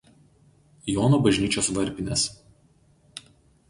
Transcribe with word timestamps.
Jono 0.93 1.21
bažnyčios 1.29 1.71
varpinės. 1.79 2.27